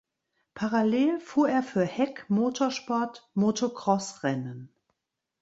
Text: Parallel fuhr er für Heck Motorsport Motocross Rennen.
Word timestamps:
Parallel 0.55 1.19
fuhr 1.19 1.47
er 1.47 1.61
für 1.61 1.83
Heck 1.85 2.27
Motorsport 2.27 3.29
Motocross 3.35 4.23
Rennen. 4.23 4.73